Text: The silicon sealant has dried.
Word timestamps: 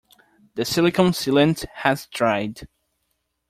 The 0.55 0.65
silicon 0.65 1.09
sealant 1.11 1.63
has 1.71 2.07
dried. 2.07 2.67